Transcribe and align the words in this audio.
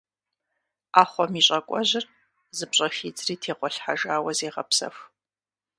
Ӏэхъуэм 0.93 1.33
и 1.39 1.41
щӏакӏуэжьыр 1.45 2.05
зыпщӏэхидзри 2.57 3.35
тегъуэлъхьэжауэ 3.41 4.31
зегъэпсэху. 4.37 5.03